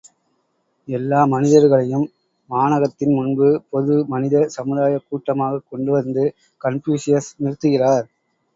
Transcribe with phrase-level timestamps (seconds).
[0.87, 2.05] எல்லா மனிதர்களையும்
[2.49, 6.25] வானகத்தின் முன்பு பொது மனித சமுதாயக் கூட்டமாகக் கொண்டு வந்து
[6.61, 8.05] கன்பூசியஸ் நிறுத்துகிறார்.